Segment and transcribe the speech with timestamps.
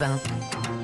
[0.00, 0.79] 等。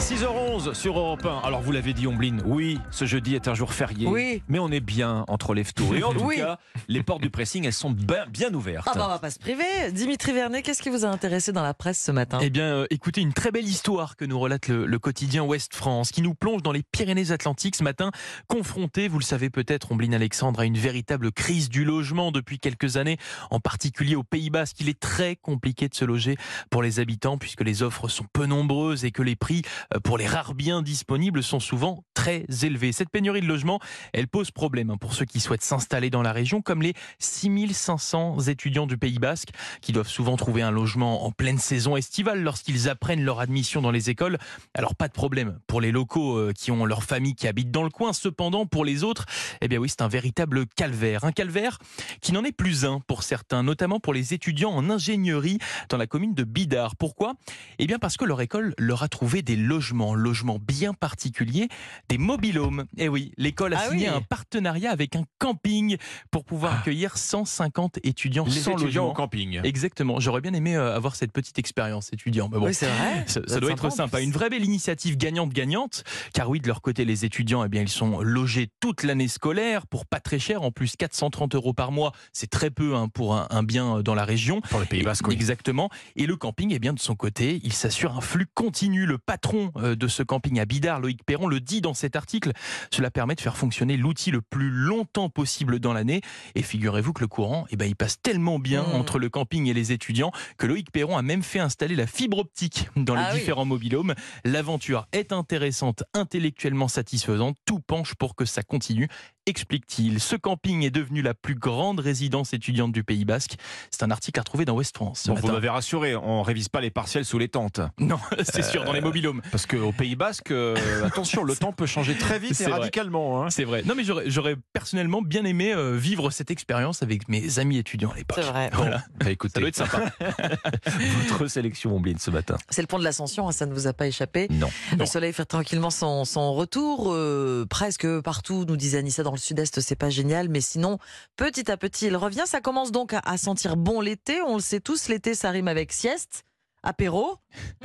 [0.00, 1.46] 6h11 sur Europe 1.
[1.46, 4.06] Alors vous l'avez dit Omblin, oui, ce jeudi est un jour férié.
[4.06, 4.42] Oui.
[4.48, 5.94] Mais on est bien entre les tôt.
[5.94, 6.36] Et en tout Oui.
[6.38, 8.88] cas, les portes du pressing, elles sont bien, bien ouvertes.
[8.90, 9.92] Ah bah on va pas se priver.
[9.92, 12.38] Dimitri Vernet, qu'est-ce qui vous a intéressé dans la presse ce matin?
[12.40, 15.74] Eh bien, euh, écoutez, une très belle histoire que nous relate le, le quotidien Ouest
[15.74, 18.10] France, qui nous plonge dans les Pyrénées-Atlantiques ce matin,
[18.48, 22.96] confronté, vous le savez peut-être, Ombline Alexandre, à une véritable crise du logement depuis quelques
[22.96, 23.18] années,
[23.50, 24.76] en particulier au Pays Basque.
[24.80, 26.38] Il est très compliqué de se loger
[26.70, 29.60] pour les habitants, puisque les offres sont peu nombreuses et que les prix
[30.04, 32.92] pour les rares biens disponibles sont souvent très élevés.
[32.92, 33.80] Cette pénurie de logement,
[34.12, 38.40] elle pose problème hein, pour ceux qui souhaitent s'installer dans la région, comme les 6500
[38.48, 39.50] étudiants du Pays Basque,
[39.80, 43.90] qui doivent souvent trouver un logement en pleine saison estivale lorsqu'ils apprennent leur admission dans
[43.90, 44.38] les écoles.
[44.74, 47.82] Alors pas de problème pour les locaux euh, qui ont leur famille qui habite dans
[47.82, 48.12] le coin.
[48.12, 49.24] Cependant, pour les autres,
[49.60, 51.24] eh bien oui, c'est un véritable calvaire.
[51.24, 51.78] Un calvaire
[52.20, 56.06] qui n'en est plus un pour certains, notamment pour les étudiants en ingénierie dans la
[56.06, 56.96] commune de Bidart.
[56.96, 57.34] Pourquoi?
[57.78, 61.68] Eh bien parce que leur école leur a trouvé des logements, logements bien particuliers,
[62.08, 62.84] des mobilhomes.
[62.98, 64.14] Eh oui, l'école a Ah signé oui.
[64.14, 65.96] un partenariat avec un camping
[66.30, 69.10] pour pouvoir accueillir 150 étudiants les sans étudiants logement.
[69.10, 69.60] au camping.
[69.64, 70.20] Exactement.
[70.20, 72.48] J'aurais bien aimé euh, avoir cette petite expérience étudiant.
[72.52, 73.24] Mais bon, Oui, c'est vrai.
[73.26, 74.20] ça, doit être sympa.
[74.20, 76.04] Une vraie belle initiative gagnante-gagnante.
[76.34, 79.86] Car oui, de leur côté, les étudiants, eh bien, ils sont logés toute l'année scolaire
[79.86, 80.62] pour pas très cher.
[80.62, 84.14] En plus, 430 euros par mois, c'est très peu hein, pour un, un bien dans
[84.14, 84.60] la région.
[84.62, 85.34] Pour le Pays Basque, oui.
[85.34, 85.88] Exactement.
[86.16, 89.06] Et le camping, eh bien, de son côté, il s'assure un flux continu.
[89.06, 92.52] Le patron euh, de ce camping à Bidart, Loïc Perron, le dit dans cet article.
[92.92, 96.20] Cela permet de faire fonctionner l'outil le plus longtemps possible dans l'année.
[96.54, 98.94] Et figurez-vous que le courant, eh ben, il passe tellement bien Mm.
[98.94, 102.38] entre le camping et les étudiants que Loïc Perron a même fait installer la fibre
[102.38, 103.38] optique dans les Ah oui.
[103.40, 104.14] différents mobilhomes.
[104.44, 107.56] L'aventure est intéressante, intellectuellement satisfaisante.
[107.66, 109.08] Tout penche pour que ça continue,
[109.46, 110.20] explique-t-il.
[110.20, 113.54] Ce camping est devenu la plus grande résidence étudiante du Pays Basque.
[113.90, 115.20] C'est un article à retrouver dans Ouest France.
[115.24, 117.80] ce Bon, vous m'avez rassuré, on révise pas les partiels sous les tentes.
[117.98, 119.42] Non, c'est sûr, dans les mobilhomes.
[119.50, 122.78] Parce qu'au Pays Basque, euh, attention, le temps peut changer très vite C'est et vrai.
[122.80, 123.42] radicalement.
[123.44, 123.50] hein.
[123.50, 123.82] C'est vrai.
[123.84, 128.16] Non, mais j'aurais personnellement bien aimé euh, vivre cette expérience avec mes amis étudiants à
[128.16, 128.38] l'époque.
[128.42, 128.70] C'est vrai.
[128.72, 129.04] Voilà.
[129.18, 130.12] Bah, écoutez, Ça doit être sympa.
[131.28, 132.56] votre sélection Omblin ce matin.
[132.70, 134.48] C'est le pont de l'Ascension, hein, ça ne vous a pas échappé.
[134.50, 134.68] Non.
[134.98, 139.38] Le soleil fait tranquillement son, son retour, euh, presque partout, nous disait Anissa, dans le
[139.40, 140.98] sud-est, c'est pas génial, mais sinon,
[141.36, 142.44] petit à petit, il revient.
[142.46, 145.92] Ça commence donc à, sentir bon l'été, on le sait tous, l'été, ça rime avec
[145.92, 146.44] sieste,
[146.82, 147.38] apéro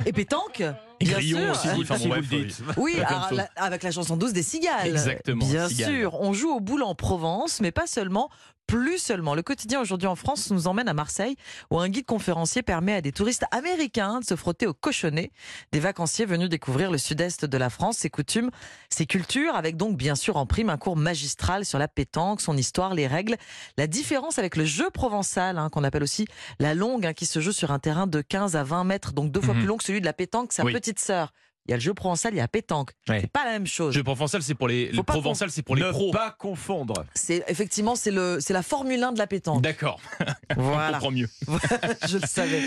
[0.04, 0.62] et pétanque.
[1.04, 1.50] Sûr.
[1.50, 1.68] aussi.
[1.68, 2.62] Enfin, bon, Si vous bref, le dites.
[2.76, 4.86] Oui, alors, la- avec la chanson douce des cigales.
[4.86, 5.90] Exactement, Bien cigales.
[5.94, 8.30] sûr, on joue au boule en Provence, mais pas seulement,
[8.66, 9.36] plus seulement.
[9.36, 11.36] Le quotidien aujourd'hui en France nous emmène à Marseille,
[11.70, 15.30] où un guide conférencier permet à des touristes américains de se frotter au cochonnet.
[15.70, 18.50] Des vacanciers venus découvrir le sud-est de la France, ses coutumes,
[18.90, 22.56] ses cultures, avec donc bien sûr en prime un cours magistral sur la pétanque, son
[22.56, 23.36] histoire, les règles.
[23.78, 26.26] La différence avec le jeu provençal, hein, qu'on appelle aussi
[26.58, 29.30] la longue, hein, qui se joue sur un terrain de 15 à 20 mètres, donc
[29.30, 29.60] deux fois Mhm.
[29.60, 30.72] plus long que celui de la pétanque, sa Oui.
[30.86, 31.32] Petite sœur.
[31.68, 32.90] Il y a le jeu provençal, il y a la pétanque.
[33.08, 33.20] Ouais.
[33.20, 33.94] C'est pas la même chose.
[33.94, 36.10] Jeu provençal, c'est pour les, le pas provençal, c'est pour les ne pros.
[36.12, 37.04] pas confondre.
[37.14, 39.62] C'est effectivement c'est le c'est la Formule 1 de la pétanque.
[39.62, 40.00] D'accord,
[40.56, 41.28] on Voilà, comprend mieux.
[42.08, 42.62] je le savais.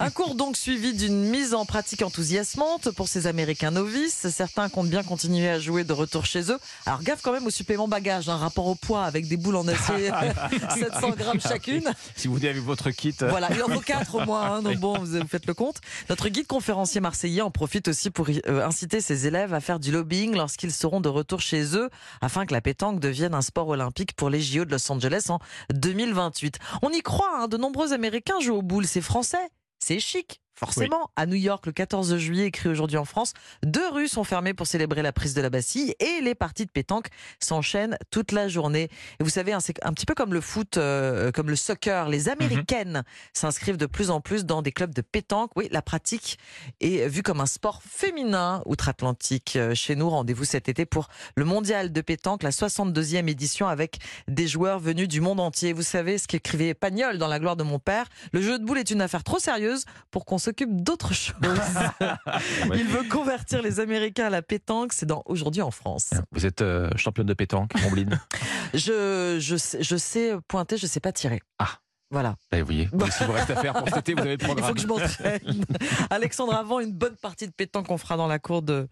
[0.00, 4.28] Un cours donc suivi d'une mise en pratique enthousiasmante pour ces Américains novices.
[4.30, 6.58] Certains comptent bien continuer à jouer de retour chez eux.
[6.86, 9.68] Alors gaffe quand même au supplément bagage, un rapport au poids avec des boules en
[9.68, 10.10] acier,
[10.78, 11.92] 700 grammes chacune.
[12.16, 13.14] Si vous venez avec votre kit.
[13.20, 15.80] Voilà, il en faut quatre au moins, hein, donc bon, vous faites le compte.
[16.08, 20.34] Notre guide conférencier marseillais en profite aussi pour inciter ses élèves à faire du lobbying
[20.34, 21.88] lorsqu'ils seront de retour chez eux,
[22.20, 25.38] afin que la pétanque devienne un sport olympique pour les JO de Los Angeles en
[25.72, 26.58] 2028.
[26.82, 30.41] On y croit, hein, de nombreux Américains jouent au boule, c'est français, c'est chic.
[30.54, 33.32] Forcément, à New York, le 14 juillet, écrit aujourd'hui en France,
[33.64, 36.70] deux rues sont fermées pour célébrer la prise de la Bastille et les parties de
[36.70, 37.08] pétanque
[37.40, 38.88] s'enchaînent toute la journée.
[39.18, 42.08] Et vous savez, hein, c'est un petit peu comme le foot, euh, comme le soccer.
[42.08, 43.02] Les Américaines
[43.32, 45.50] s'inscrivent de plus en plus dans des clubs de pétanque.
[45.56, 46.38] Oui, la pratique
[46.80, 49.54] est vue comme un sport féminin outre-Atlantique.
[49.56, 53.98] Euh, Chez nous, rendez-vous cet été pour le mondial de pétanque, la 62e édition avec
[54.28, 55.72] des joueurs venus du monde entier.
[55.72, 58.06] Vous savez ce qu'écrivait Pagnol dans La gloire de mon père.
[58.32, 61.34] Le jeu de boules est une affaire trop sérieuse pour qu'on s'occupe d'autre chose.
[62.74, 64.92] Il veut convertir les Américains à la pétanque.
[64.92, 66.10] C'est dans Aujourd'hui en France.
[66.32, 68.18] Vous êtes euh, championne de pétanque, Omblin.
[68.74, 71.40] Je, je, sais- je sais pointer, je sais pas tirer.
[71.58, 71.68] Ah.
[72.12, 72.36] Voilà.
[72.50, 73.06] Bah, vous voyez, Bah.
[73.10, 74.86] si vous reste à faire pour cet été, vous avez le Il faut que je
[74.86, 75.64] m'entraîne.
[76.10, 78.86] Alexandre, avant une bonne partie de pétanque qu'on fera dans la cour de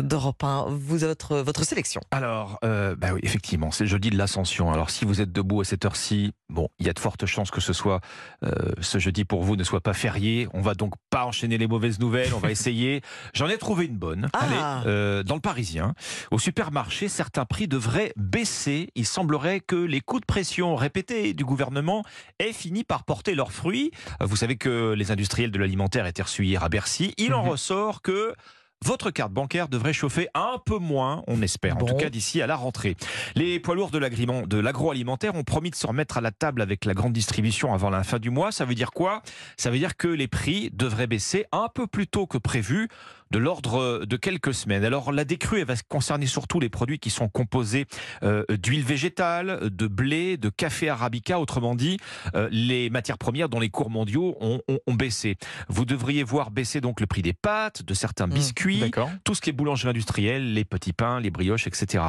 [0.00, 2.00] d'Europe 1, vous, votre, votre sélection.
[2.10, 4.72] Alors, euh, bah oui, effectivement, c'est le jeudi de l'ascension.
[4.72, 7.50] Alors, si vous êtes debout à cette heure-ci, bon, il y a de fortes chances
[7.50, 8.00] que ce soit
[8.42, 8.50] euh,
[8.80, 10.48] ce jeudi pour vous ne soit pas férié.
[10.54, 12.32] On va donc pas enchaîner les mauvaises nouvelles.
[12.34, 13.02] On va essayer.
[13.34, 14.30] J'en ai trouvé une bonne.
[14.32, 14.38] Ah.
[14.40, 15.94] Allez, euh, dans le Parisien,
[16.30, 18.88] au supermarché, certains prix devraient baisser.
[18.94, 22.04] Il semblerait que les coups de pression répétés du gouvernement
[22.38, 23.90] ait fini par porter leurs fruits.
[24.20, 27.14] Vous savez que les industriels de l'alimentaire étaient reçus hier à Bercy.
[27.18, 27.50] Il en Mhm.
[27.50, 28.34] ressort que
[28.84, 32.46] votre carte bancaire devrait chauffer un peu moins, on espère, en tout cas d'ici à
[32.46, 32.96] la rentrée.
[33.34, 36.94] Les poids lourds de l'agroalimentaire ont promis de se remettre à la table avec la
[36.94, 38.52] grande distribution avant la fin du mois.
[38.52, 39.22] Ça veut dire quoi?
[39.56, 42.88] Ça veut dire que les prix devraient baisser un peu plus tôt que prévu,
[43.30, 44.84] de l'ordre de quelques semaines.
[44.84, 47.86] Alors la décrue, elle va concerner surtout les produits qui sont composés
[48.22, 51.98] euh, d'huile végétale, de blé, de café arabica, autrement dit,
[52.34, 55.36] euh, les matières premières dont les cours mondiaux ont, ont- ont baissé.
[55.68, 58.80] Vous devriez voir baisser donc le prix des pâtes, de certains Mmh, biscuits,
[59.24, 62.04] tout ce qui est boulangerie industrielle, les petits pains, les brioches, etc.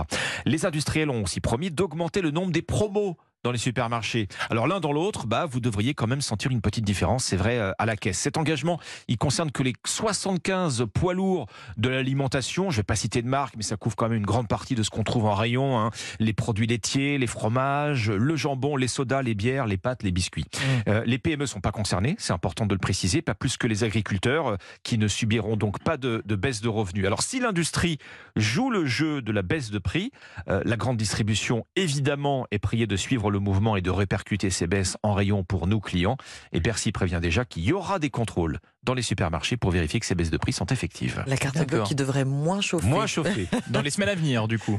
[0.46, 4.28] Les industriels ont aussi promis d'augmenter le nombre des promos dans les supermarchés.
[4.50, 7.58] Alors l'un dans l'autre, bah, vous devriez quand même sentir une petite différence, c'est vrai,
[7.58, 8.20] euh, à la caisse.
[8.20, 11.48] Cet engagement, il concerne que les 75 poids lourds
[11.78, 12.70] de l'alimentation.
[12.70, 14.84] Je vais pas citer de marque, mais ça couvre quand même une grande partie de
[14.84, 15.80] ce qu'on trouve en rayon.
[15.80, 15.92] hein.
[16.20, 20.46] Les produits laitiers, les fromages, le jambon, les sodas, les bières, les pâtes, les biscuits.
[20.88, 23.84] Euh, les PME sont pas concernés, c'est important de le préciser, pas plus que les
[23.84, 27.06] agriculteurs euh, qui ne subiront donc pas de, de baisse de revenus.
[27.06, 28.00] Alors si l'industrie
[28.36, 30.12] joue le jeu de la baisse de prix,
[30.50, 34.68] euh, la grande distribution évidemment est priée de suivre le mouvement et de répercuter ces
[34.68, 36.18] baisses en rayon pour nos clients.
[36.52, 40.06] Et Bercy prévient déjà qu'il y aura des contrôles dans les supermarchés pour vérifier que
[40.06, 41.24] ces baisses de prix sont effectives.
[41.28, 42.88] La carte bleue qui devrait moins chauffer.
[42.88, 43.48] Moins chauffé.
[43.70, 44.78] Dans les semaines à venir, du coup.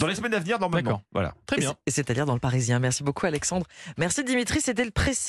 [0.00, 0.90] Dans les semaines à venir, normalement.
[0.90, 1.02] D'accord.
[1.12, 1.34] Voilà.
[1.46, 1.74] Très bien.
[1.86, 2.78] c'est-à-dire dans le Parisien.
[2.78, 3.66] Merci beaucoup Alexandre.
[3.96, 5.28] Merci Dimitri, c'était le précis.